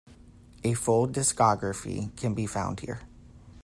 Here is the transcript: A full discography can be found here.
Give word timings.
A 0.63 0.73
full 0.73 1.07
discography 1.09 2.09
can 2.17 2.33
be 2.33 2.47
found 2.47 2.79
here. 2.79 3.01